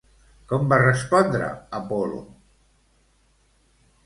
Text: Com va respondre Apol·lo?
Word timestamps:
Com 0.51 0.63
va 0.71 0.79
respondre 0.83 1.49
Apol·lo? 1.81 2.23